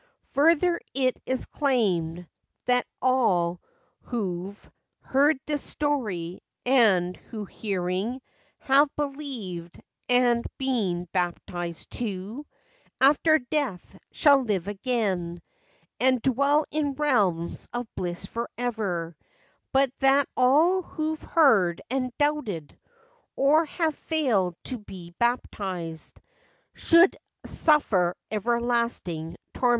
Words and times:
Further 0.29 0.81
it 0.95 1.21
is 1.27 1.45
claimed 1.45 2.27
that 2.65 2.87
all 3.03 3.61
who've 4.05 4.71
Heard 5.01 5.37
this 5.45 5.61
story, 5.61 6.41
and 6.65 7.15
who 7.15 7.45
hearing 7.45 8.19
Have 8.61 8.89
believed, 8.95 9.79
and 10.09 10.43
been 10.57 11.07
baptized, 11.13 11.91
too, 11.91 12.47
After 12.99 13.37
death 13.37 13.95
shall 14.11 14.41
live 14.41 14.67
again, 14.67 15.39
and 15.99 16.19
Dwell 16.19 16.65
in 16.71 16.93
realms 16.95 17.69
of 17.71 17.85
bliss 17.95 18.25
forever— 18.25 19.15
But 19.71 19.91
that 19.99 20.27
all 20.35 20.81
who 20.81 21.15
've 21.15 21.21
heard, 21.21 21.79
and 21.91 22.11
doubted, 22.17 22.75
Or 23.35 23.65
have 23.65 23.93
failed 23.95 24.55
to 24.63 24.79
be 24.79 25.11
baptized, 25.19 26.19
shall 26.73 27.05
Suffer 27.45 28.15
everlasting 28.31 29.37
torment. 29.53 29.69